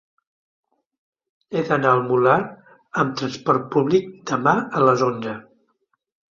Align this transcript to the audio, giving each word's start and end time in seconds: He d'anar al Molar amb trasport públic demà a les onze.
He 1.57 1.61
d'anar 1.67 1.91
al 1.91 2.01
Molar 2.07 2.39
amb 3.03 3.15
trasport 3.21 3.71
públic 3.79 4.11
demà 4.35 4.59
a 4.81 4.85
les 4.89 5.09
onze. 5.13 5.39